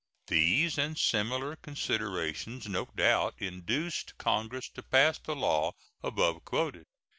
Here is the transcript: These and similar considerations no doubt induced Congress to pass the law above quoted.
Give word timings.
These 0.25 0.79
and 0.79 0.97
similar 0.97 1.55
considerations 1.57 2.67
no 2.67 2.85
doubt 2.85 3.35
induced 3.37 4.17
Congress 4.17 4.67
to 4.69 4.81
pass 4.81 5.19
the 5.19 5.35
law 5.35 5.73
above 6.01 6.43
quoted. 6.43 6.85